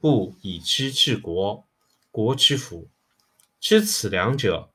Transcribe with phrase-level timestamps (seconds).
[0.00, 1.68] 不以知治国，
[2.10, 2.88] 国之福。
[3.60, 4.72] 知此两者，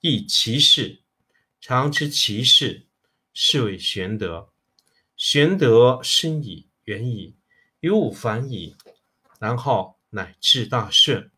[0.00, 1.00] 亦其事。
[1.60, 2.86] 常知其事，
[3.32, 4.50] 是谓玄德。
[5.16, 7.36] 玄德深矣，远矣，
[7.78, 8.76] 于物反矣，
[9.38, 11.30] 然后乃至大顺。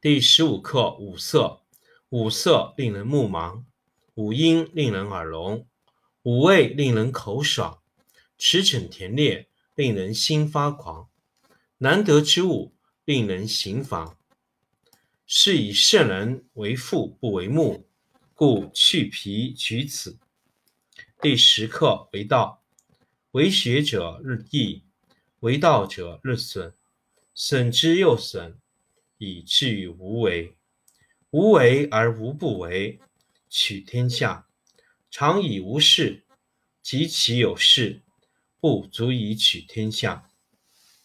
[0.00, 1.62] 第十五课五色。
[2.10, 3.64] 五色令人目盲，
[4.14, 5.66] 五音令人耳聋，
[6.22, 7.80] 五味令人口爽，
[8.38, 11.08] 驰骋田猎令人心发狂。
[11.78, 12.72] 难得之物，
[13.04, 14.16] 令人行妨。
[15.26, 17.86] 是以圣人为父不为目，
[18.32, 20.18] 故去皮取此。
[21.20, 22.62] 第十课为道，
[23.32, 24.84] 为学者日益，
[25.40, 26.72] 为道者日损，
[27.34, 28.56] 损之又损，
[29.18, 30.56] 以至于无为。
[31.28, 32.98] 无为而无不为，
[33.50, 34.46] 取天下
[35.10, 36.24] 常以无事，
[36.80, 38.00] 及其有事，
[38.60, 40.30] 不足以取天下。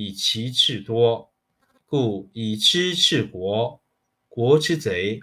[0.00, 1.32] 以其智多，
[1.84, 3.82] 故以知治国，
[4.28, 5.18] 国之贼；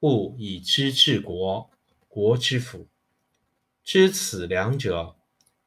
[0.00, 1.70] 不以知治国，
[2.08, 2.88] 国之福。
[3.84, 5.14] 知此两者，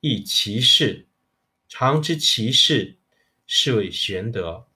[0.01, 1.07] 亦其事。
[1.69, 2.97] 常知其事，
[3.47, 4.67] 是谓玄德。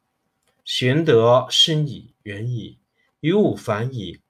[0.64, 2.80] 玄德深矣，远矣，
[3.20, 4.22] 于物反矣，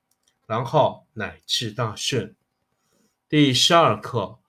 [0.48, 2.36] 然后乃至大顺。
[3.30, 4.40] 第十二课，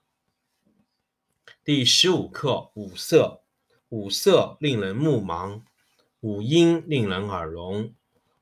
[1.63, 3.43] 第十五课五色。
[3.91, 5.63] 五色令人目盲，
[6.21, 7.93] 五音令人耳聋，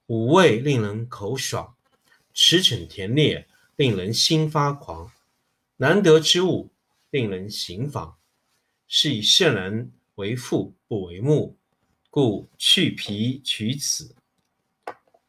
[0.06, 1.74] 五味令人口爽，
[2.34, 5.10] 驰骋田猎令人心发狂。
[5.78, 6.68] 难得之物，
[7.08, 8.18] 令人行妨。
[8.86, 11.56] 是以圣人为父不为目，
[12.10, 14.14] 故去皮取此。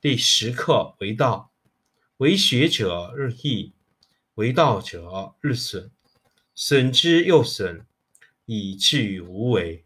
[0.01, 1.49] 第十课为道，
[2.17, 3.71] 为学者日益，
[4.33, 5.89] 为道者日损，
[6.53, 7.85] 损之又损，
[8.43, 9.85] 以至于无为。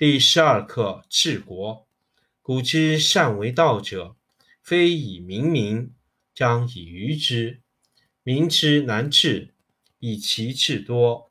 [0.00, 1.86] 第十二课治国。
[2.40, 4.16] 古之善为道者，
[4.62, 5.92] 非以明民，
[6.34, 7.60] 将以愚之。
[8.22, 9.52] 民之难治，
[9.98, 11.28] 以其智多；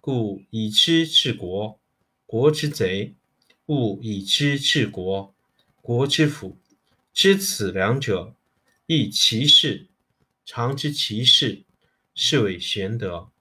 [0.00, 1.80] 故以知治国，
[2.24, 3.16] 国之贼；
[3.66, 5.34] 勿以知治国，
[5.80, 6.60] 国之福。
[7.12, 8.36] 知此两者，
[8.86, 9.88] 亦其事。
[10.44, 11.64] 常知其事，
[12.14, 13.32] 是谓玄德。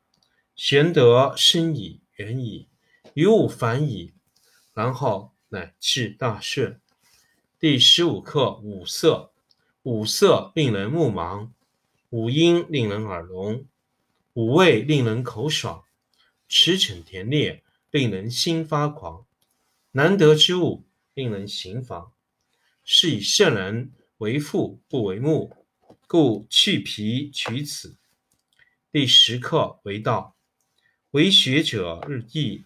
[0.56, 2.68] 玄德深矣，远矣，
[3.13, 4.13] 于物反矣。
[4.73, 6.79] 然后乃至大顺。
[7.59, 9.29] 第十五课五色。
[9.83, 11.50] 五色令人目盲，
[12.12, 13.65] 五音令人耳聋，
[14.33, 15.83] 五味令人口爽，
[16.47, 19.25] 驰骋甜猎令人心发狂。
[19.94, 20.85] 难得之物
[21.15, 22.12] 令人行妨，
[22.83, 25.65] 是以圣人为父不为目，
[26.06, 27.97] 故去皮取此。
[28.91, 30.35] 第十课为道，
[31.09, 32.65] 为学者日益，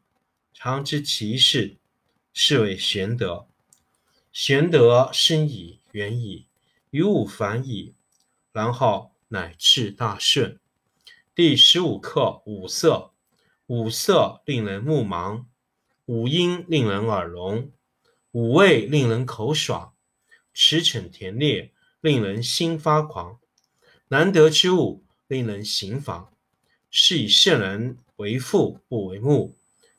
[0.63, 1.77] 常知其事，
[2.33, 3.47] 是谓玄德。
[4.31, 6.45] 玄德深矣，远矣。
[6.91, 7.95] 于物反矣，
[8.51, 10.59] 然后乃至大顺。
[11.33, 13.11] 第十五课：五色。
[13.65, 15.45] 五色令人目盲，
[16.05, 17.71] 五音令人耳聋，
[18.29, 19.95] 五味令人口爽，
[20.53, 21.71] 驰骋甜猎
[22.01, 23.39] 令人心发狂。
[24.09, 26.31] 难得之物令人行妨，
[26.91, 29.57] 是以圣人为父不为目，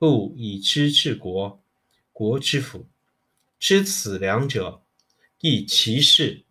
[0.00, 1.60] 故以知治国，
[2.12, 2.86] 国之辅。
[3.58, 4.84] 知此两者，
[5.40, 6.44] 亦其事。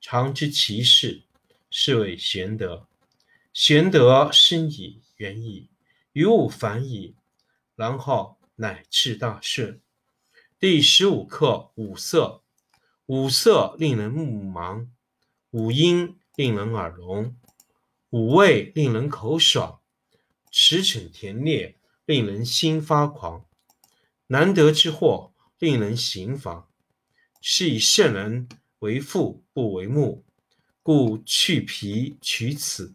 [0.00, 1.24] 常知其事，
[1.68, 2.86] 是谓玄德。
[3.52, 5.68] 玄德深矣，远矣，
[6.12, 7.16] 于物反矣，
[7.74, 9.80] 然后乃至大顺。
[10.60, 12.42] 第十五课：五色。
[13.06, 14.86] 五色令人目盲，
[15.50, 17.36] 五音令人耳聋，
[18.10, 19.80] 五味令人口爽，
[20.52, 21.76] 驰骋甜猎
[22.06, 23.44] 令人心发狂。
[24.26, 26.68] 难得之货令人行妨，
[27.40, 28.48] 是以圣人。
[28.80, 30.26] 为父不为目，
[30.82, 32.94] 故去皮取此。